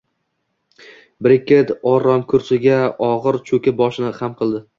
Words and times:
Brekket 1.27 1.73
oromkursiga 1.91 2.81
og`ir 3.11 3.39
cho`kib, 3.53 3.79
boshini 3.85 4.13
xam 4.23 4.37
qildi 4.43 4.65